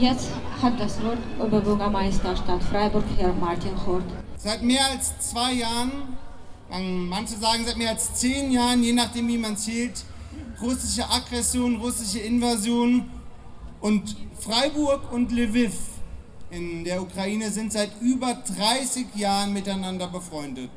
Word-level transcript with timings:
Jetzt 0.00 0.28
hat 0.62 0.80
das 0.80 0.98
Wort 1.02 1.18
Oberbürgermeister 1.38 2.34
Stadt 2.34 2.62
Freiburg, 2.64 3.04
Herr 3.18 3.34
Martin 3.34 3.76
Hort. 3.84 4.04
Seit 4.38 4.62
mehr 4.62 4.82
als 4.86 5.12
zwei 5.18 5.52
Jahren, 5.52 6.16
manche 6.70 7.36
sagen 7.36 7.66
seit 7.66 7.76
mehr 7.76 7.90
als 7.90 8.14
zehn 8.14 8.50
Jahren, 8.50 8.82
je 8.82 8.94
nachdem 8.94 9.28
wie 9.28 9.36
man 9.36 9.58
zählt, 9.58 10.02
russische 10.62 11.06
Aggression, 11.10 11.76
russische 11.76 12.20
Invasion 12.20 13.10
und 13.82 14.16
Freiburg 14.38 15.12
und 15.12 15.32
Lviv 15.32 15.74
in 16.48 16.82
der 16.84 17.02
Ukraine 17.02 17.50
sind 17.50 17.70
seit 17.70 17.90
über 18.00 18.32
30 18.56 19.04
Jahren 19.16 19.52
miteinander 19.52 20.06
befreundet. 20.06 20.70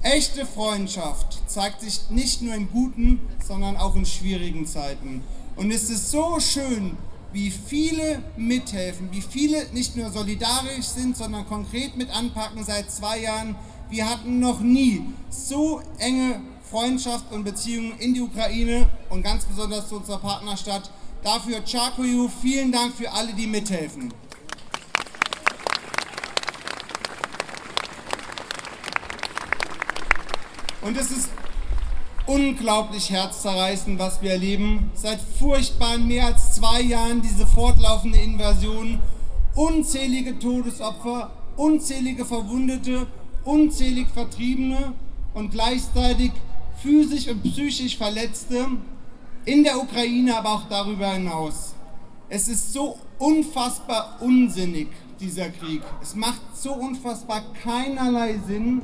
Echte 0.00 0.46
Freundschaft 0.46 1.42
zeigt 1.46 1.82
sich 1.82 2.08
nicht 2.08 2.40
nur 2.40 2.54
in 2.54 2.70
guten, 2.70 3.20
sondern 3.46 3.76
auch 3.76 3.96
in 3.96 4.06
schwierigen 4.06 4.64
Zeiten. 4.64 5.22
Und 5.56 5.70
es 5.70 5.90
ist 5.90 6.10
so 6.10 6.40
schön, 6.40 6.96
wie 7.36 7.50
viele 7.50 8.22
mithelfen, 8.38 9.12
wie 9.12 9.20
viele 9.20 9.66
nicht 9.74 9.94
nur 9.94 10.10
solidarisch 10.10 10.86
sind, 10.86 11.18
sondern 11.18 11.46
konkret 11.46 11.94
mit 11.94 12.08
anpacken 12.08 12.64
seit 12.64 12.90
zwei 12.90 13.18
Jahren. 13.20 13.56
Wir 13.90 14.08
hatten 14.08 14.40
noch 14.40 14.60
nie 14.60 15.02
so 15.28 15.82
enge 15.98 16.40
Freundschaft 16.70 17.30
und 17.32 17.44
Beziehungen 17.44 17.98
in 17.98 18.14
die 18.14 18.22
Ukraine 18.22 18.88
und 19.10 19.22
ganz 19.22 19.44
besonders 19.44 19.86
zu 19.86 19.96
unserer 19.96 20.18
Partnerstadt. 20.18 20.90
Dafür 21.22 21.62
Chakoyu, 21.62 22.30
vielen 22.40 22.72
Dank 22.72 22.94
für 22.94 23.12
alle, 23.12 23.34
die 23.34 23.46
mithelfen. 23.46 24.14
Und 30.80 30.96
es 30.96 31.10
ist 31.10 31.28
unglaublich 32.26 33.10
herzzerreißend, 33.10 33.98
was 33.98 34.20
wir 34.20 34.32
erleben. 34.32 34.90
Seit 34.94 35.20
furchtbaren 35.38 36.06
mehr 36.06 36.26
als 36.26 36.45
zwei 36.56 36.80
Jahren 36.80 37.20
diese 37.20 37.46
fortlaufende 37.46 38.18
Invasion, 38.18 38.98
unzählige 39.54 40.38
Todesopfer, 40.38 41.30
unzählige 41.56 42.24
Verwundete, 42.24 43.06
unzählig 43.44 44.06
Vertriebene 44.08 44.94
und 45.34 45.50
gleichzeitig 45.50 46.32
physisch 46.80 47.28
und 47.28 47.42
psychisch 47.42 47.98
Verletzte 47.98 48.68
in 49.44 49.64
der 49.64 49.76
Ukraine, 49.78 50.38
aber 50.38 50.54
auch 50.54 50.68
darüber 50.70 51.12
hinaus. 51.12 51.74
Es 52.30 52.48
ist 52.48 52.72
so 52.72 52.98
unfassbar 53.18 54.16
unsinnig, 54.20 54.88
dieser 55.20 55.50
Krieg. 55.50 55.82
Es 56.02 56.14
macht 56.14 56.40
so 56.54 56.72
unfassbar 56.72 57.42
keinerlei 57.62 58.38
Sinn 58.46 58.80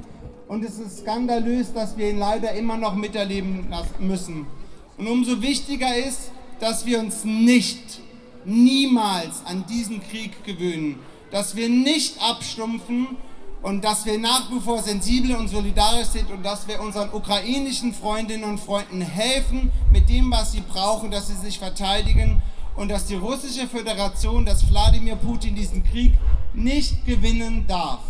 und 0.46 0.62
es 0.62 0.78
ist 0.78 1.00
skandalös, 1.00 1.72
dass 1.72 1.96
wir 1.96 2.10
ihn 2.10 2.18
leider 2.18 2.52
immer 2.52 2.76
noch 2.76 2.94
miterleben 2.94 3.66
müssen. 3.98 4.46
Und 4.98 5.06
umso 5.06 5.40
wichtiger 5.40 5.96
ist, 5.96 6.30
dass 6.62 6.86
wir 6.86 7.00
uns 7.00 7.24
nicht, 7.24 7.98
niemals 8.44 9.44
an 9.46 9.64
diesen 9.68 10.00
Krieg 10.00 10.44
gewöhnen, 10.44 11.00
dass 11.32 11.56
wir 11.56 11.68
nicht 11.68 12.22
abstumpfen 12.22 13.16
und 13.62 13.82
dass 13.82 14.06
wir 14.06 14.16
nach 14.16 14.48
wie 14.48 14.60
vor 14.60 14.80
sensibel 14.80 15.34
und 15.34 15.48
solidarisch 15.48 16.06
sind 16.06 16.30
und 16.30 16.44
dass 16.44 16.68
wir 16.68 16.80
unseren 16.80 17.12
ukrainischen 17.12 17.92
Freundinnen 17.92 18.44
und 18.44 18.60
Freunden 18.60 19.00
helfen 19.00 19.72
mit 19.90 20.08
dem, 20.08 20.30
was 20.30 20.52
sie 20.52 20.60
brauchen, 20.60 21.10
dass 21.10 21.26
sie 21.26 21.34
sich 21.34 21.58
verteidigen 21.58 22.40
und 22.76 22.92
dass 22.92 23.06
die 23.06 23.16
russische 23.16 23.66
Föderation, 23.66 24.46
dass 24.46 24.70
Wladimir 24.70 25.16
Putin 25.16 25.56
diesen 25.56 25.82
Krieg 25.82 26.12
nicht 26.54 27.04
gewinnen 27.04 27.64
darf. 27.66 28.02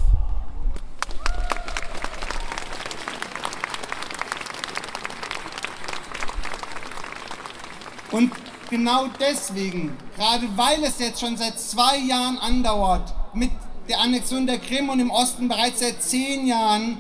Und 8.12 8.30
genau 8.68 9.06
deswegen, 9.18 9.96
gerade 10.16 10.46
weil 10.56 10.84
es 10.84 10.98
jetzt 10.98 11.20
schon 11.20 11.37
seit 11.37 11.59
zwei 11.59 11.97
Jahren 11.98 12.37
andauert, 12.38 13.14
mit 13.34 13.50
der 13.88 14.00
Annexion 14.00 14.47
der 14.47 14.59
Krim 14.59 14.91
und 14.91 15.00
im 15.00 15.10
Osten 15.10 15.48
bereits 15.48 15.81
seit 15.81 16.03
zehn 16.03 16.47
Jahren, 16.47 16.98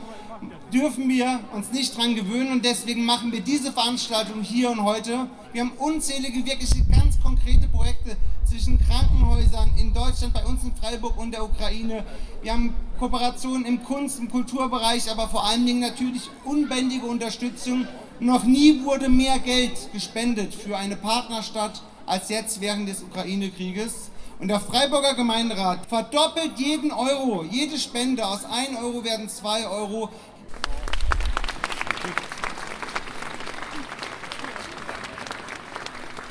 dürfen 0.72 1.06
wir 1.10 1.40
uns 1.52 1.70
nicht 1.70 1.96
dran 1.96 2.14
gewöhnen 2.14 2.50
und 2.50 2.64
deswegen 2.64 3.04
machen 3.04 3.30
wir 3.30 3.42
diese 3.42 3.72
Veranstaltung 3.72 4.42
hier 4.42 4.70
und 4.70 4.82
heute. 4.82 5.28
Wir 5.52 5.60
haben 5.60 5.72
unzählige, 5.72 6.46
wirklich 6.46 6.70
ganz 6.90 7.20
konkrete 7.20 7.68
Projekte 7.68 8.16
zwischen 8.46 8.78
Krankenhäusern 8.80 9.70
in 9.78 9.92
Deutschland, 9.92 10.32
bei 10.32 10.44
uns 10.46 10.64
in 10.64 10.74
Freiburg 10.74 11.18
und 11.18 11.32
der 11.32 11.44
Ukraine. 11.44 12.04
Wir 12.42 12.54
haben 12.54 12.74
Kooperationen 12.98 13.66
im 13.66 13.84
Kunst-, 13.84 14.18
im 14.18 14.30
Kulturbereich, 14.30 15.10
aber 15.10 15.28
vor 15.28 15.44
allen 15.46 15.66
Dingen 15.66 15.80
natürlich 15.80 16.30
unbändige 16.44 17.04
Unterstützung 17.04 17.86
noch 18.22 18.44
nie 18.44 18.82
wurde 18.84 19.08
mehr 19.08 19.38
Geld 19.38 19.92
gespendet 19.92 20.54
für 20.54 20.76
eine 20.76 20.96
Partnerstadt 20.96 21.82
als 22.06 22.28
jetzt 22.28 22.60
während 22.60 22.88
des 22.88 23.02
Ukraine-Krieges. 23.02 24.10
Und 24.38 24.48
der 24.48 24.60
Freiburger 24.60 25.14
Gemeinderat 25.14 25.86
verdoppelt 25.86 26.58
jeden 26.58 26.90
Euro, 26.92 27.44
jede 27.44 27.78
Spende. 27.78 28.26
Aus 28.26 28.44
1 28.44 28.78
Euro 28.80 29.04
werden 29.04 29.28
2 29.28 29.66
Euro. 29.66 30.08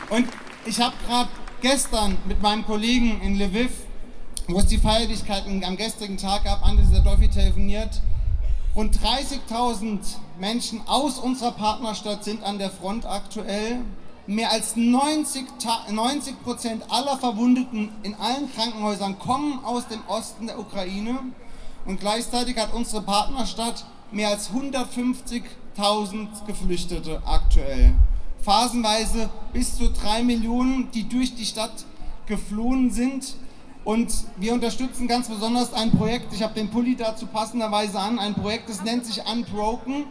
Und 0.10 0.28
ich 0.66 0.80
habe 0.80 0.96
gerade 1.08 1.30
gestern 1.62 2.18
mit 2.26 2.42
meinem 2.42 2.66
Kollegen 2.66 3.22
in 3.22 3.40
Lviv, 3.40 3.72
wo 4.48 4.60
es 4.60 4.68
die 4.68 4.78
Feierlichkeiten 4.78 5.64
am 5.64 5.78
gestrigen 5.78 6.18
Tag 6.18 6.44
gab, 6.44 6.66
Andres 6.68 6.94
Adolfi 6.94 7.30
telefoniert. 7.30 8.02
Rund 8.74 8.98
30.000 8.98 10.00
Menschen 10.40 10.82
aus 10.88 11.18
unserer 11.18 11.52
Partnerstadt 11.52 12.24
sind 12.24 12.42
an 12.42 12.58
der 12.58 12.70
Front 12.70 13.06
aktuell. 13.06 13.82
Mehr 14.28 14.50
als 14.50 14.78
90 14.78 15.46
Prozent 16.42 16.84
aller 16.90 17.18
Verwundeten 17.18 17.90
in 18.04 18.16
allen 18.16 18.50
Krankenhäusern 18.56 19.20
kommen 19.20 19.60
aus 19.66 19.90
dem 19.90 20.00
Osten 20.08 20.48
der 20.48 20.58
Ukraine. 20.58 21.20
Und 21.86 22.00
gleichzeitig 22.00 22.58
hat 22.58 22.74
unsere 22.74 23.02
Partnerstadt 23.02 23.84
mehr 24.10 24.30
als 24.30 24.52
150.000 24.52 26.46
Geflüchtete 26.48 27.22
aktuell. 27.26 27.94
Phasenweise 28.42 29.30
bis 29.52 29.76
zu 29.76 29.90
drei 29.92 30.24
Millionen, 30.24 30.90
die 30.92 31.10
durch 31.10 31.36
die 31.36 31.46
Stadt 31.46 31.84
geflohen 32.26 32.90
sind. 32.90 33.36
Und 33.84 34.14
wir 34.38 34.54
unterstützen 34.54 35.08
ganz 35.08 35.28
besonders 35.28 35.74
ein 35.74 35.92
Projekt, 35.92 36.34
ich 36.34 36.44
habe 36.44 36.54
den 36.54 36.70
Pulli 36.70 36.96
dazu 36.96 37.26
passenderweise 37.26 38.00
an, 38.00 38.20
ein 38.20 38.36
Projekt, 38.36 38.70
das 38.70 38.84
nennt 38.84 39.06
sich 39.06 39.22
Unbroken. 39.26 40.06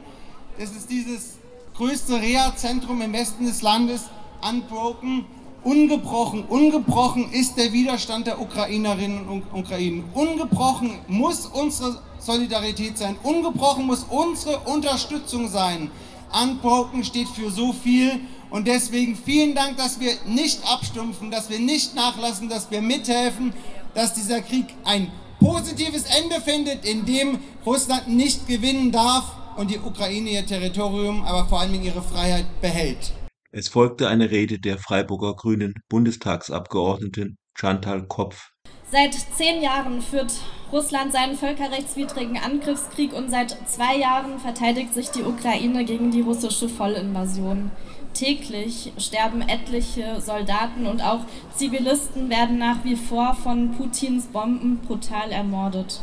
Das 0.58 0.70
ist 0.70 0.90
dieses 0.90 1.38
größte 1.76 2.20
Reha-Zentrum 2.20 3.00
im 3.00 3.12
Westen 3.12 3.46
des 3.46 3.62
Landes, 3.62 4.10
Unbroken. 4.42 5.24
Ungebrochen, 5.62 6.44
ungebrochen 6.44 7.30
ist 7.32 7.58
der 7.58 7.70
Widerstand 7.74 8.26
der 8.26 8.40
Ukrainerinnen 8.40 9.28
und 9.28 9.44
Ukrainen. 9.52 10.04
Ungebrochen 10.14 10.98
muss 11.06 11.44
unsere 11.44 12.00
Solidarität 12.18 12.96
sein. 12.96 13.16
Ungebrochen 13.22 13.86
muss 13.86 14.06
unsere 14.08 14.60
Unterstützung 14.60 15.48
sein. 15.48 15.90
Unbroken 16.32 17.04
steht 17.04 17.28
für 17.28 17.50
so 17.50 17.72
viel 17.72 18.20
und 18.50 18.66
deswegen 18.66 19.16
vielen 19.16 19.54
Dank, 19.54 19.76
dass 19.76 20.00
wir 20.00 20.12
nicht 20.26 20.60
abstumpfen, 20.66 21.30
dass 21.30 21.50
wir 21.50 21.58
nicht 21.58 21.94
nachlassen, 21.94 22.48
dass 22.48 22.70
wir 22.70 22.82
mithelfen, 22.82 23.52
dass 23.94 24.14
dieser 24.14 24.40
Krieg 24.40 24.66
ein 24.84 25.10
positives 25.38 26.04
Ende 26.04 26.40
findet, 26.40 26.84
in 26.84 27.04
dem 27.06 27.38
Russland 27.64 28.08
nicht 28.08 28.46
gewinnen 28.46 28.92
darf 28.92 29.56
und 29.56 29.70
die 29.70 29.78
Ukraine 29.78 30.30
ihr 30.30 30.46
Territorium, 30.46 31.22
aber 31.24 31.46
vor 31.46 31.60
allem 31.60 31.82
ihre 31.82 32.02
Freiheit 32.02 32.46
behält. 32.60 33.12
Es 33.52 33.68
folgte 33.68 34.08
eine 34.08 34.30
Rede 34.30 34.60
der 34.60 34.78
Freiburger 34.78 35.34
Grünen 35.34 35.74
Bundestagsabgeordneten 35.88 37.36
Chantal 37.58 38.06
Kopf. 38.06 38.50
Seit 38.90 39.14
zehn 39.14 39.62
Jahren 39.62 40.02
führt 40.02 40.32
Russland 40.72 41.12
seinen 41.12 41.36
völkerrechtswidrigen 41.36 42.36
Angriffskrieg 42.38 43.12
und 43.12 43.30
seit 43.30 43.56
zwei 43.68 43.96
Jahren 43.96 44.40
verteidigt 44.40 44.94
sich 44.94 45.10
die 45.10 45.22
Ukraine 45.22 45.84
gegen 45.84 46.10
die 46.10 46.22
russische 46.22 46.68
Vollinvasion. 46.68 47.70
Täglich 48.14 48.92
sterben 48.98 49.42
etliche 49.42 50.20
Soldaten 50.20 50.86
und 50.86 51.04
auch 51.04 51.20
Zivilisten 51.54 52.30
werden 52.30 52.58
nach 52.58 52.82
wie 52.82 52.96
vor 52.96 53.34
von 53.34 53.70
Putins 53.72 54.26
Bomben 54.26 54.78
brutal 54.78 55.30
ermordet. 55.30 56.00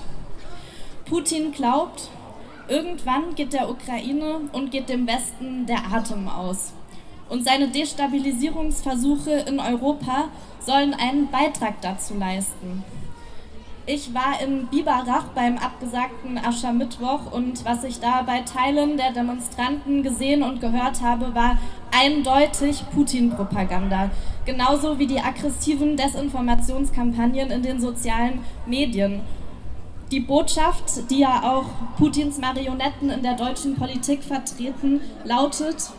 Putin 1.06 1.52
glaubt, 1.52 2.10
irgendwann 2.70 3.36
geht 3.36 3.52
der 3.52 3.70
Ukraine 3.70 4.40
und 4.54 4.72
geht 4.72 4.88
dem 4.88 5.06
Westen 5.08 5.66
der 5.66 5.92
Atem 5.92 6.30
aus. 6.30 6.72
Und 7.30 7.44
seine 7.44 7.68
Destabilisierungsversuche 7.68 9.32
in 9.32 9.60
Europa 9.60 10.30
sollen 10.60 10.94
einen 10.94 11.30
Beitrag 11.30 11.82
dazu 11.82 12.16
leisten. 12.16 12.84
Ich 13.90 14.14
war 14.14 14.42
in 14.42 14.68
Biberach 14.68 15.28
beim 15.34 15.58
abgesagten 15.58 16.38
Aschermittwoch 16.38 17.32
und 17.32 17.64
was 17.64 17.86
ich 17.86 18.02
da 18.02 18.22
bei 18.22 18.42
Teilen 18.42 18.98
der 18.98 19.14
Demonstranten 19.14 20.04
gesehen 20.04 20.44
und 20.44 20.60
gehört 20.60 21.02
habe, 21.02 21.34
war 21.34 21.58
eindeutig 21.98 22.84
Putin-Propaganda. 22.94 24.10
Genauso 24.46 25.00
wie 25.00 25.08
die 25.08 25.22
aggressiven 25.22 25.96
Desinformationskampagnen 25.96 27.50
in 27.50 27.62
den 27.62 27.80
sozialen 27.80 28.42
Medien. 28.66 29.22
Die 30.12 30.20
Botschaft, 30.20 31.10
die 31.10 31.20
ja 31.20 31.44
auch 31.44 31.68
Putins 31.98 32.40
Marionetten 32.40 33.10
in 33.10 33.24
der 33.24 33.36
deutschen 33.36 33.76
Politik 33.76 34.22
vertreten, 34.22 35.00
lautet, 35.24 35.92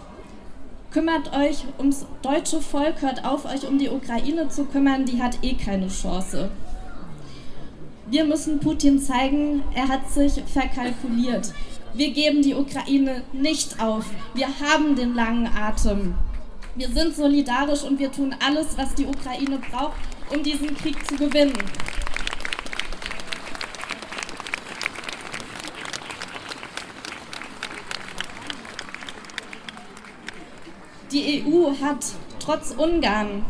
Kümmert 0.91 1.37
euch 1.37 1.65
ums 1.79 2.07
deutsche 2.23 2.63
Volk, 2.63 3.03
hört 3.03 3.23
auf, 3.23 3.45
euch 3.45 3.69
um 3.69 3.79
die 3.79 3.91
Ukraine 3.91 4.49
zu 4.49 4.65
kümmern, 4.65 5.05
die 5.05 5.23
hat 5.23 5.39
eh 5.43 5.53
keine 5.53 5.89
Chance. 5.89 6.51
Wir 8.07 8.25
müssen 8.25 8.59
Putin 8.59 8.99
zeigen, 8.99 9.63
er 9.75 9.89
hat 9.89 10.11
sich 10.11 10.43
verkalkuliert. 10.47 11.53
Wir 11.93 12.11
geben 12.13 12.41
die 12.41 12.55
Ukraine 12.55 13.23
nicht 13.35 13.83
auf. 13.83 14.07
Wir 14.33 14.47
haben 14.47 14.97
den 14.97 15.15
langen 15.15 15.47
Atem. 15.47 16.15
Wir 16.75 16.89
sind 16.89 17.15
solidarisch 17.15 17.83
und 17.83 17.99
wir 17.99 18.11
tun 18.11 18.35
alles, 18.43 18.69
was 18.79 18.95
die 18.95 19.05
Ukraine 19.05 19.59
braucht, 19.71 19.99
um 20.35 20.43
diesen 20.43 20.75
Krieg 20.75 21.07
zu 21.07 21.17
gewinnen. 21.17 21.59
Die 31.11 31.43
EU 31.43 31.71
hat 31.83 32.05
trotz 32.39 32.75
Ungarn 32.77 33.45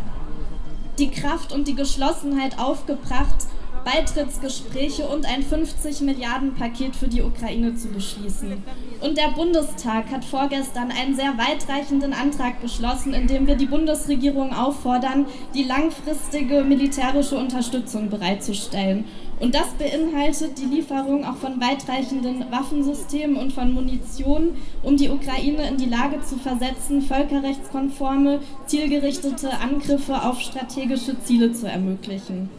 die 0.98 1.10
Kraft 1.10 1.52
und 1.52 1.66
die 1.66 1.74
Geschlossenheit 1.74 2.58
aufgebracht, 2.58 3.46
Beitrittsgespräche 3.84 5.08
und 5.08 5.26
ein 5.26 5.42
50 5.42 6.02
Milliarden 6.02 6.54
Paket 6.54 6.94
für 6.94 7.08
die 7.08 7.22
Ukraine 7.22 7.74
zu 7.74 7.88
beschließen. 7.88 8.62
Und 9.00 9.16
der 9.16 9.28
Bundestag 9.28 10.10
hat 10.10 10.24
vorgestern 10.24 10.90
einen 10.90 11.16
sehr 11.16 11.34
weitreichenden 11.38 12.12
Antrag 12.12 12.60
beschlossen, 12.60 13.14
in 13.14 13.26
dem 13.26 13.46
wir 13.46 13.54
die 13.54 13.66
Bundesregierung 13.66 14.52
auffordern, 14.52 15.26
die 15.54 15.64
langfristige 15.64 16.62
militärische 16.62 17.36
Unterstützung 17.36 18.10
bereitzustellen. 18.10 19.04
Und 19.40 19.54
das 19.54 19.68
beinhaltet 19.78 20.58
die 20.58 20.64
Lieferung 20.64 21.24
auch 21.24 21.36
von 21.36 21.60
weitreichenden 21.60 22.50
Waffensystemen 22.50 23.36
und 23.36 23.52
von 23.52 23.72
Munition, 23.72 24.56
um 24.82 24.96
die 24.96 25.10
Ukraine 25.10 25.68
in 25.68 25.76
die 25.76 25.88
Lage 25.88 26.20
zu 26.22 26.36
versetzen, 26.36 27.02
völkerrechtskonforme, 27.02 28.40
zielgerichtete 28.66 29.50
Angriffe 29.60 30.22
auf 30.22 30.40
strategische 30.40 31.20
Ziele 31.22 31.52
zu 31.52 31.68
ermöglichen. 31.68 32.50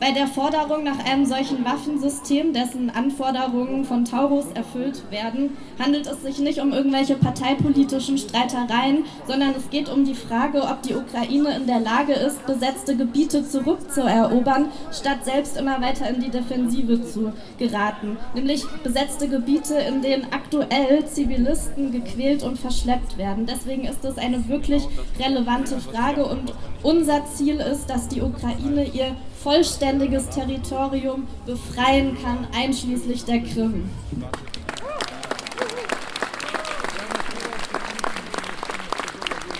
Bei 0.00 0.12
der 0.12 0.28
Forderung 0.28 0.84
nach 0.84 1.04
einem 1.04 1.26
solchen 1.26 1.64
Waffensystem, 1.64 2.52
dessen 2.52 2.88
Anforderungen 2.88 3.84
von 3.84 4.04
Taurus 4.04 4.46
erfüllt 4.54 5.02
werden, 5.10 5.56
handelt 5.76 6.06
es 6.06 6.22
sich 6.22 6.38
nicht 6.38 6.60
um 6.60 6.72
irgendwelche 6.72 7.16
parteipolitischen 7.16 8.16
Streitereien, 8.16 9.06
sondern 9.26 9.54
es 9.56 9.68
geht 9.70 9.88
um 9.88 10.04
die 10.04 10.14
Frage, 10.14 10.62
ob 10.62 10.82
die 10.82 10.94
Ukraine 10.94 11.56
in 11.56 11.66
der 11.66 11.80
Lage 11.80 12.12
ist, 12.12 12.46
besetzte 12.46 12.96
Gebiete 12.96 13.44
zurückzuerobern, 13.44 14.68
statt 14.92 15.24
selbst 15.24 15.56
immer 15.56 15.80
weiter 15.80 16.08
in 16.08 16.20
die 16.20 16.30
Defensive 16.30 17.02
zu 17.04 17.32
geraten. 17.58 18.18
Nämlich 18.36 18.64
besetzte 18.84 19.28
Gebiete, 19.28 19.74
in 19.74 20.00
denen 20.00 20.28
aktuell 20.30 21.06
Zivilisten 21.06 21.90
gequält 21.90 22.44
und 22.44 22.56
verschleppt 22.56 23.18
werden. 23.18 23.46
Deswegen 23.46 23.84
ist 23.84 24.04
es 24.04 24.16
eine 24.16 24.48
wirklich 24.48 24.86
relevante 25.18 25.80
Frage 25.80 26.24
und 26.24 26.54
unser 26.84 27.26
Ziel 27.26 27.56
ist, 27.56 27.90
dass 27.90 28.06
die 28.06 28.22
Ukraine 28.22 28.84
ihr 28.84 29.16
vollständiges 29.42 30.28
Territorium 30.30 31.26
befreien 31.46 32.16
kann, 32.22 32.46
einschließlich 32.54 33.24
der 33.24 33.40
Krim. 33.40 33.88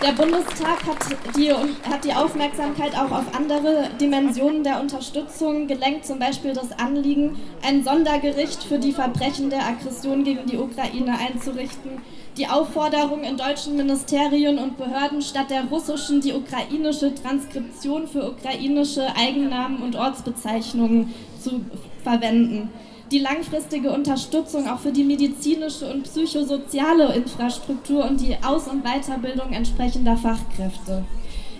Der 0.00 0.12
Bundestag 0.12 0.87
hat 0.87 1.37
die, 1.37 1.53
hat 1.53 2.05
die 2.05 2.12
Aufmerksamkeit 2.12 2.95
auch 2.97 3.11
auf 3.11 3.35
andere 3.35 3.91
Dimensionen 4.00 4.62
der 4.62 4.81
Unterstützung 4.81 5.67
gelenkt, 5.67 6.06
zum 6.06 6.21
Beispiel 6.21 6.53
das 6.53 6.71
Anliegen, 6.79 7.37
ein 7.62 7.83
Sondergericht 7.83 8.62
für 8.62 8.79
die 8.79 8.93
Verbrechen 8.93 9.50
der 9.50 9.67
Aggression 9.67 10.23
gegen 10.23 10.47
die 10.47 10.56
Ukraine 10.56 11.19
einzurichten, 11.19 12.00
die 12.37 12.47
Aufforderung 12.47 13.25
in 13.25 13.37
deutschen 13.37 13.77
Ministerien 13.77 14.59
und 14.59 14.79
Behörden 14.79 15.21
statt 15.21 15.50
der 15.50 15.65
russischen 15.65 16.21
die 16.21 16.33
ukrainische 16.33 17.12
Transkription 17.17 18.06
für 18.06 18.31
ukrainische 18.31 19.05
Eigennamen 19.17 19.83
und 19.83 19.97
Ortsbezeichnungen 19.97 21.12
zu 21.43 21.61
verwenden 22.05 22.71
die 23.10 23.19
langfristige 23.19 23.90
Unterstützung 23.90 24.69
auch 24.69 24.78
für 24.78 24.93
die 24.93 25.05
medizinische 25.05 25.90
und 25.90 26.05
psychosoziale 26.05 27.14
Infrastruktur 27.14 28.05
und 28.05 28.20
die 28.20 28.37
Aus- 28.43 28.69
und 28.69 28.84
Weiterbildung 28.84 29.52
entsprechender 29.52 30.16
Fachkräfte. 30.16 31.05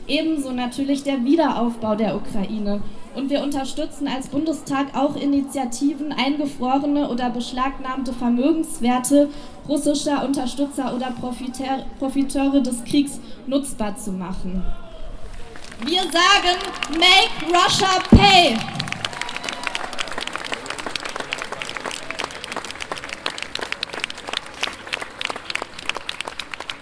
Ebenso 0.06 0.52
natürlich 0.52 1.02
der 1.02 1.24
Wiederaufbau 1.24 1.94
der 1.94 2.16
Ukraine. 2.16 2.80
Und 3.14 3.30
wir 3.30 3.42
unterstützen 3.42 4.08
als 4.08 4.28
Bundestag 4.28 4.94
auch 4.94 5.16
Initiativen, 5.16 6.12
eingefrorene 6.12 7.08
oder 7.10 7.30
beschlagnahmte 7.30 8.12
Vermögenswerte 8.12 9.28
russischer 9.68 10.24
Unterstützer 10.24 10.94
oder 10.94 11.12
Profiteure 11.98 12.60
des 12.60 12.84
Kriegs 12.84 13.20
nutzbar 13.46 13.96
zu 13.96 14.12
machen. 14.12 14.64
Wir 15.84 16.02
sagen, 16.02 16.58
make 16.90 17.54
Russia 17.54 18.00
pay! 18.10 18.56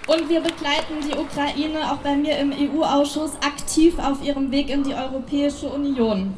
Und 0.06 0.28
wir 0.28 0.40
begleiten 0.40 1.00
die 1.04 1.18
Ukraine 1.18 1.90
auch 1.90 1.98
bei 1.98 2.14
mir 2.14 2.38
im 2.38 2.52
EU-Ausschuss 2.52 3.32
aktiv 3.40 3.98
auf 3.98 4.22
ihrem 4.22 4.52
Weg 4.52 4.70
in 4.70 4.84
die 4.84 4.94
Europäische 4.94 5.68
Union. 5.68 6.34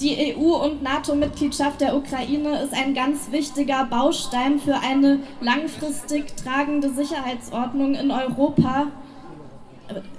Die 0.00 0.36
EU- 0.36 0.62
und 0.62 0.82
NATO-Mitgliedschaft 0.82 1.80
der 1.80 1.96
Ukraine 1.96 2.62
ist 2.62 2.74
ein 2.74 2.94
ganz 2.94 3.32
wichtiger 3.32 3.84
Baustein 3.86 4.60
für 4.60 4.76
eine 4.76 5.20
langfristig 5.40 6.36
tragende 6.36 6.90
Sicherheitsordnung 6.90 7.94
in 7.94 8.10
Europa. 8.10 8.88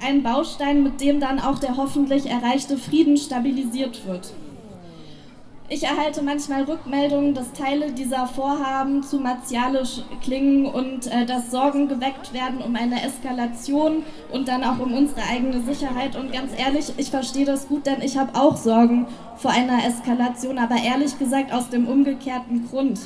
Ein 0.02 0.24
Baustein, 0.24 0.84
mit 0.84 1.00
dem 1.00 1.20
dann 1.20 1.40
auch 1.40 1.60
der 1.60 1.78
hoffentlich 1.78 2.26
erreichte 2.26 2.78
Frieden 2.78 3.18
stabilisiert 3.18 4.06
wird. 4.08 4.34
Ich 5.70 5.84
erhalte 5.84 6.22
manchmal 6.22 6.64
Rückmeldungen, 6.64 7.34
dass 7.34 7.52
Teile 7.52 7.92
dieser 7.92 8.26
Vorhaben 8.26 9.04
zu 9.04 9.20
martialisch 9.20 10.02
klingen 10.24 10.66
und 10.66 11.08
äh, 11.08 11.26
dass 11.26 11.52
Sorgen 11.52 11.90
geweckt 11.90 12.34
werden 12.34 12.62
um 12.62 12.74
eine 12.78 13.04
Eskalation 13.04 14.04
und 14.32 14.48
dann 14.48 14.64
auch 14.64 14.80
um 14.80 14.94
unsere 14.94 15.24
eigene 15.30 15.62
Sicherheit. 15.64 16.16
Und 16.16 16.32
ganz 16.32 16.54
ehrlich, 16.58 16.94
ich 16.96 17.10
verstehe 17.10 17.44
das 17.44 17.68
gut, 17.68 17.86
denn 17.86 18.02
ich 18.02 18.18
habe 18.18 18.40
auch 18.40 18.56
Sorgen 18.56 19.08
vor 19.36 19.52
einer 19.52 19.86
Eskalation, 19.86 20.58
aber 20.58 20.76
ehrlich 20.82 21.20
gesagt 21.20 21.52
aus 21.52 21.70
dem 21.70 21.86
umgekehrten 21.86 22.70
Grund. 22.70 23.02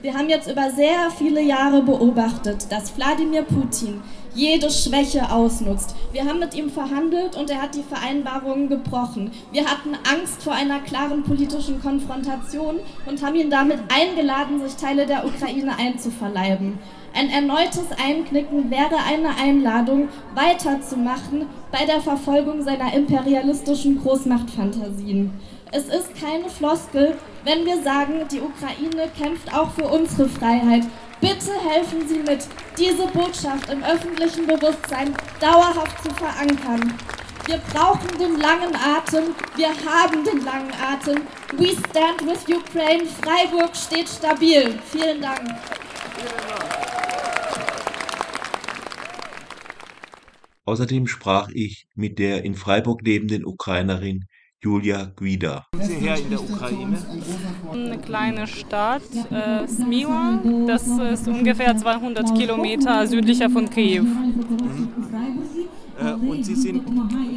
Wir 0.00 0.14
haben 0.14 0.28
jetzt 0.28 0.50
über 0.50 0.70
sehr 0.70 1.08
viele 1.16 1.40
Jahre 1.40 1.82
beobachtet, 1.82 2.66
dass 2.72 2.96
Wladimir 2.96 3.42
Putin 3.42 4.02
jede 4.34 4.70
Schwäche 4.70 5.30
ausnutzt. 5.30 5.94
Wir 6.12 6.24
haben 6.24 6.38
mit 6.38 6.54
ihm 6.54 6.70
verhandelt 6.70 7.36
und 7.36 7.50
er 7.50 7.62
hat 7.62 7.74
die 7.74 7.82
Vereinbarungen 7.82 8.68
gebrochen. 8.68 9.30
Wir 9.52 9.64
hatten 9.64 9.94
Angst 10.10 10.42
vor 10.42 10.54
einer 10.54 10.80
klaren 10.80 11.22
politischen 11.22 11.80
Konfrontation 11.82 12.76
und 13.06 13.22
haben 13.22 13.36
ihn 13.36 13.50
damit 13.50 13.78
eingeladen, 13.88 14.60
sich 14.62 14.76
Teile 14.76 15.06
der 15.06 15.26
Ukraine 15.26 15.76
einzuverleiben. 15.78 16.78
Ein 17.14 17.28
erneutes 17.28 17.88
Einknicken 18.02 18.70
wäre 18.70 18.96
eine 19.06 19.36
Einladung, 19.36 20.08
weiterzumachen 20.34 21.46
bei 21.70 21.84
der 21.84 22.00
Verfolgung 22.00 22.62
seiner 22.62 22.94
imperialistischen 22.94 24.00
Großmachtfantasien. 24.00 25.30
Es 25.72 25.84
ist 25.84 26.14
keine 26.18 26.48
Floskel, 26.48 27.16
wenn 27.44 27.66
wir 27.66 27.82
sagen, 27.82 28.26
die 28.30 28.40
Ukraine 28.40 29.10
kämpft 29.18 29.54
auch 29.54 29.70
für 29.72 29.88
unsere 29.88 30.28
Freiheit 30.28 30.84
Bitte 31.22 31.52
helfen 31.70 32.08
Sie 32.08 32.18
mit, 32.18 32.48
diese 32.76 33.06
Botschaft 33.06 33.70
im 33.70 33.84
öffentlichen 33.84 34.44
Bewusstsein 34.44 35.14
dauerhaft 35.38 36.02
zu 36.02 36.10
verankern. 36.16 36.98
Wir 37.46 37.58
brauchen 37.58 38.18
den 38.18 38.40
langen 38.40 38.74
Atem. 38.74 39.32
Wir 39.54 39.68
haben 39.68 40.24
den 40.24 40.44
langen 40.44 40.72
Atem. 40.72 41.22
We 41.56 41.68
stand 41.68 42.26
with 42.26 42.42
Ukraine. 42.52 43.06
Freiburg 43.06 43.76
steht 43.76 44.08
stabil. 44.08 44.76
Vielen 44.90 45.22
Dank. 45.22 45.48
Außerdem 50.64 51.06
sprach 51.06 51.50
ich 51.54 51.86
mit 51.94 52.18
der 52.18 52.44
in 52.44 52.56
Freiburg 52.56 53.00
lebenden 53.02 53.46
Ukrainerin 53.46 54.26
Julia 54.64 55.10
Guida. 55.16 55.66
Sie 55.80 55.94
her 55.94 56.16
in 56.16 56.30
der 56.30 56.40
Ukraine? 56.40 56.96
Eine 57.72 57.98
kleine 57.98 58.46
Stadt, 58.46 59.02
äh, 59.32 59.66
Smiwa. 59.66 60.38
Das 60.68 60.86
ist 60.86 61.26
ungefähr 61.26 61.76
200 61.76 62.32
Kilometer 62.36 63.04
südlicher 63.08 63.50
von 63.50 63.68
Kiew. 63.68 64.04
Mhm. 64.04 64.88
Äh, 66.00 66.12
und 66.12 66.46
Sie 66.46 66.54
sind 66.54 66.84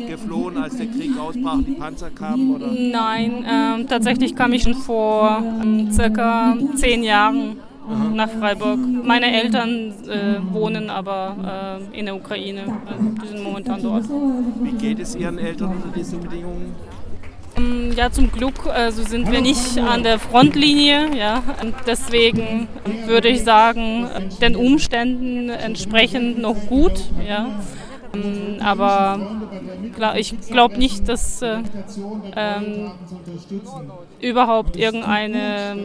geflohen, 0.08 0.58
als 0.58 0.78
der 0.78 0.86
Krieg 0.86 1.18
ausbrach, 1.18 1.58
die 1.68 1.72
Panzer 1.72 2.12
kamen? 2.12 2.56
Oder? 2.56 2.68
Nein, 2.72 3.44
äh, 3.44 3.84
tatsächlich 3.86 4.36
kam 4.36 4.54
ich 4.54 4.62
schon 4.62 4.76
vor 4.76 5.42
äh, 5.64 5.92
circa 5.92 6.56
zehn 6.76 7.04
Jahren 7.04 7.58
Aha. 7.90 8.10
nach 8.14 8.30
Freiburg. 8.30 8.80
Meine 9.04 9.32
Eltern 9.32 9.94
äh, 10.08 10.54
wohnen 10.54 10.92
aber 10.92 11.80
äh, 11.92 12.00
in 12.00 12.06
der 12.06 12.16
Ukraine. 12.16 12.66
Also 12.86 13.04
die 13.24 13.28
sind 13.30 13.44
momentan 13.44 13.82
dort. 13.82 14.06
Wie 14.62 14.74
geht 14.74 15.00
es 15.00 15.16
Ihren 15.16 15.40
Eltern 15.40 15.72
unter 15.72 15.90
diesen 15.90 16.22
Bedingungen? 16.22 16.76
Ja, 17.96 18.12
zum 18.12 18.32
Glück 18.32 18.68
also 18.68 19.04
sind 19.04 19.32
wir 19.32 19.42
nicht 19.42 19.78
an 19.80 20.04
der 20.04 20.20
Frontlinie. 20.20 21.16
Ja. 21.16 21.42
Deswegen 21.88 22.68
würde 23.06 23.30
ich 23.30 23.44
sagen, 23.44 24.08
den 24.42 24.56
Umständen 24.56 25.50
entsprechend 25.50 26.40
noch 26.40 26.58
gut. 26.68 26.94
Ja. 27.26 27.48
Ähm, 28.14 28.58
aber 28.62 29.20
ich 30.18 30.36
glaube 30.48 30.78
nicht, 30.78 31.08
dass 31.08 31.42
äh, 31.42 31.60
ähm, 32.36 32.92
überhaupt 34.20 34.76
irgendeine, 34.76 35.76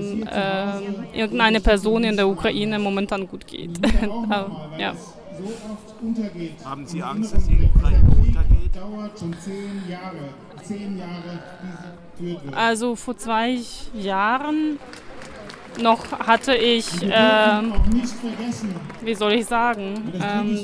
äh, 1.12 1.18
irgendeine 1.18 1.60
Person 1.60 2.04
in 2.04 2.16
der 2.16 2.28
Ukraine 2.28 2.78
momentan 2.78 3.26
gut 3.28 3.46
geht. 3.46 3.78
ja. 4.78 4.94
Haben 6.64 6.86
Sie 6.86 7.02
Angst, 7.02 7.34
dass 7.34 7.46
die 7.46 7.68
Ukraine 7.74 8.10
untergeht? 8.10 8.70
Also 12.52 12.96
vor 12.96 13.16
zwei 13.16 13.58
Jahren 13.94 14.78
noch 15.78 16.18
hatte 16.18 16.54
ich, 16.54 16.86
ähm, 17.02 17.72
wie 19.02 19.14
soll 19.14 19.32
ich 19.32 19.46
sagen, 19.46 20.12
ähm, 20.14 20.58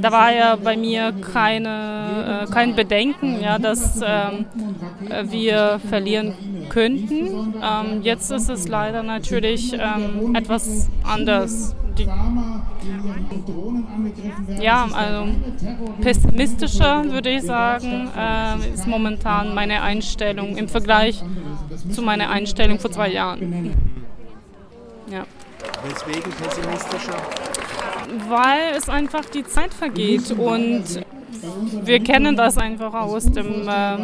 da 0.00 0.12
war 0.12 0.32
ja 0.32 0.56
bei 0.56 0.76
mir 0.76 1.12
keine, 1.12 2.46
äh, 2.48 2.52
kein 2.52 2.74
Bedenken, 2.74 3.40
ja, 3.40 3.58
dass 3.58 4.00
ähm, 4.04 4.46
wir 5.24 5.80
verlieren 5.88 6.34
könnten. 6.68 7.54
Ähm, 7.62 8.02
jetzt 8.02 8.30
ist 8.30 8.48
es 8.48 8.68
leider 8.68 9.02
natürlich 9.02 9.72
ähm, 9.74 10.34
etwas 10.34 10.88
anders. 11.04 11.74
Die, 11.98 12.08
ja, 14.60 14.88
also 14.92 15.30
pessimistischer 16.00 17.04
würde 17.10 17.30
ich 17.30 17.42
sagen, 17.42 18.08
äh, 18.16 18.74
ist 18.74 18.86
momentan 18.86 19.54
meine 19.54 19.82
Einstellung 19.82 20.56
im 20.56 20.68
Vergleich 20.68 21.22
zu 21.90 22.00
meiner 22.00 22.30
Einstellung 22.30 22.78
vor 22.78 22.90
zwei 22.90 23.10
Jahren. 23.10 23.91
Ja. 25.12 25.26
Weswegen 25.84 26.32
pessimistischer? 26.32 27.16
Weil 28.28 28.76
es 28.76 28.88
einfach 28.88 29.26
die 29.26 29.44
Zeit 29.44 29.74
vergeht 29.74 30.30
und 30.30 30.84
wir 31.84 32.00
kennen 32.00 32.34
das 32.34 32.56
einfach 32.56 32.94
aus 32.94 33.26
dem 33.26 33.68
äh, 33.68 33.98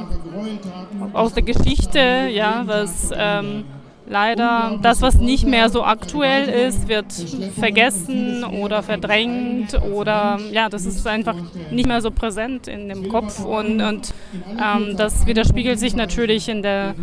aus 1.15 1.33
der 1.33 1.45
Geschichte, 1.45 2.29
ja, 2.31 2.63
was 2.67 3.11
ähm, 3.17 3.65
leider 4.07 4.79
das, 4.83 5.01
was 5.01 5.15
nicht 5.15 5.47
mehr 5.47 5.71
so 5.71 5.83
aktuell 5.83 6.49
ist, 6.49 6.89
wird 6.89 7.13
vergessen 7.59 8.45
oder 8.45 8.83
verdrängt 8.83 9.81
oder 9.83 10.39
ja, 10.53 10.69
das 10.69 10.85
ist 10.85 11.07
einfach 11.07 11.37
nicht 11.71 11.87
mehr 11.87 12.03
so 12.03 12.11
präsent 12.11 12.69
in 12.69 12.89
dem 12.89 13.09
Kopf 13.09 13.45
und, 13.45 13.81
und 13.81 14.15
ähm, 14.63 14.97
das 14.97 15.27
widerspiegelt 15.27 15.79
sich 15.79 15.97
natürlich 15.97 16.49
in 16.49 16.63
der 16.63 16.95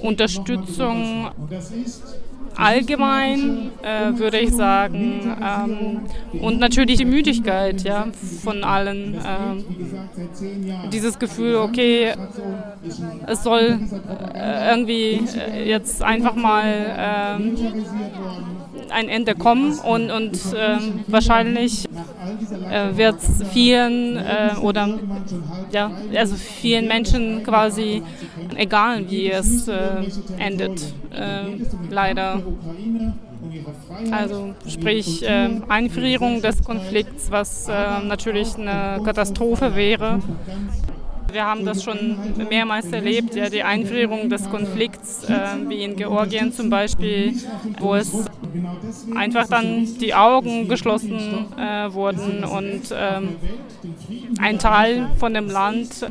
Unterstützung 0.00 1.30
allgemein, 2.56 3.70
äh, 3.82 4.18
würde 4.18 4.38
ich 4.38 4.52
sagen. 4.52 5.36
Ähm, 5.42 6.00
und 6.40 6.58
natürlich 6.58 6.98
die 6.98 7.04
Müdigkeit 7.04 7.82
ja, 7.82 8.06
von 8.42 8.64
allen. 8.64 9.14
Äh, 9.14 10.88
dieses 10.90 11.18
Gefühl, 11.18 11.56
okay, 11.56 12.14
es 13.26 13.42
soll 13.42 13.78
äh, 14.34 14.70
irgendwie 14.70 15.22
äh, 15.38 15.68
jetzt 15.68 16.02
einfach 16.02 16.34
mal 16.34 16.96
ähm, 16.98 17.56
ein 18.90 19.08
Ende 19.08 19.34
kommen 19.34 19.78
und, 19.78 20.10
und 20.10 20.38
ähm, 20.56 21.04
wahrscheinlich 21.06 21.86
äh, 22.70 22.96
wird 22.96 23.16
es 23.16 23.42
vielen 23.52 24.16
äh, 24.16 24.50
oder 24.60 24.98
ja, 25.72 25.90
also 26.14 26.36
vielen 26.36 26.88
Menschen 26.88 27.42
quasi 27.42 28.02
egal, 28.56 29.10
wie 29.10 29.30
es 29.30 29.68
endet, 30.38 30.94
leider. 31.90 32.40
Also 34.10 34.54
sprich 34.68 35.22
äh, 35.22 35.48
Einfrierung 35.68 36.42
des 36.42 36.62
Konflikts, 36.62 37.30
was 37.30 37.68
äh, 37.68 37.72
natürlich 38.04 38.56
eine 38.56 39.02
Katastrophe 39.02 39.74
wäre. 39.74 40.20
Wir 41.36 41.44
haben 41.44 41.66
das 41.66 41.84
schon 41.84 42.16
mehrmals 42.48 42.90
erlebt, 42.92 43.34
ja, 43.36 43.50
die 43.50 43.62
Einfrierung 43.62 44.30
des 44.30 44.48
Konflikts, 44.48 45.28
äh, 45.28 45.34
wie 45.68 45.82
in 45.82 45.94
Georgien 45.94 46.50
zum 46.50 46.70
Beispiel, 46.70 47.34
wo 47.78 47.94
es 47.94 48.24
einfach 49.14 49.46
dann 49.46 49.86
die 50.00 50.14
Augen 50.14 50.66
geschlossen 50.66 51.44
äh, 51.58 51.92
wurden 51.92 52.42
und 52.42 52.84
ähm, 52.90 53.36
ein 54.40 54.58
Teil 54.58 55.10
von 55.18 55.34
dem 55.34 55.50
Land 55.50 56.06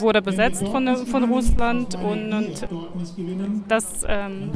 wurde 0.00 0.22
besetzt 0.22 0.66
von, 0.68 1.06
von 1.06 1.24
Russland 1.24 1.94
und, 1.96 2.32
und 2.32 2.68
das, 3.68 4.04
ähm, 4.08 4.50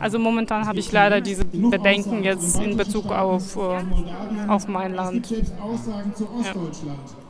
also 0.00 0.18
momentan 0.18 0.66
habe 0.66 0.78
ich 0.78 0.90
leider 0.92 1.20
diese 1.20 1.44
Bedenken 1.44 2.22
jetzt 2.24 2.60
in 2.60 2.76
Bezug 2.76 3.10
auf, 3.10 3.56
äh, 3.56 4.48
auf 4.48 4.68
mein 4.68 4.94
Land. 4.94 5.30
Ja. 5.30 5.38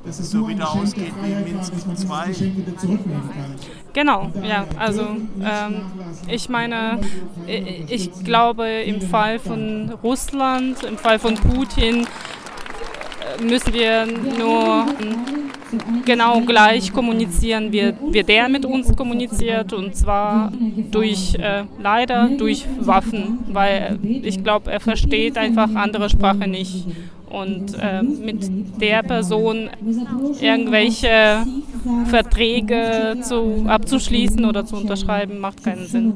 Dass 0.04 0.18
es 0.18 0.32
so 0.32 0.48
wieder 0.48 0.68
ausgeht 0.72 1.12
wie 1.22 1.52
Minsk 1.52 1.72
2. 1.96 2.52
Genau, 3.92 4.30
ja, 4.42 4.64
also 4.76 5.02
ähm, 5.02 5.82
ich 6.26 6.48
meine, 6.48 6.98
ich 7.46 8.10
glaube 8.24 8.66
im 8.66 9.00
Fall 9.00 9.38
von 9.38 9.92
Russland, 10.02 10.82
im 10.82 10.98
Fall 10.98 11.20
von 11.20 11.34
Putin, 11.36 12.06
müssen 13.40 13.72
wir 13.72 14.06
nur 14.06 14.86
genau 16.04 16.40
gleich 16.40 16.92
kommunizieren, 16.92 17.72
wie, 17.72 17.92
wie 18.10 18.22
der 18.22 18.48
mit 18.48 18.64
uns 18.64 18.94
kommuniziert 18.96 19.72
und 19.72 19.94
zwar 19.94 20.52
durch, 20.90 21.34
äh, 21.34 21.64
leider 21.80 22.28
durch 22.28 22.66
Waffen, 22.78 23.38
weil 23.48 23.98
ich 24.02 24.42
glaube, 24.42 24.70
er 24.70 24.80
versteht 24.80 25.38
einfach 25.38 25.74
andere 25.74 26.08
Sprache 26.08 26.48
nicht 26.48 26.86
und 27.32 27.74
äh, 27.80 28.02
mit 28.02 28.80
der 28.80 29.02
Person 29.02 29.70
irgendwelche 30.40 31.46
Verträge 32.06 33.16
zu, 33.22 33.64
abzuschließen 33.66 34.44
oder 34.44 34.66
zu 34.66 34.76
unterschreiben, 34.76 35.38
macht 35.38 35.64
keinen 35.64 35.86
Sinn. 35.86 36.12